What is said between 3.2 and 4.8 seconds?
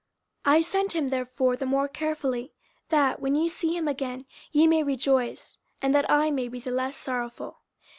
when ye see him again, ye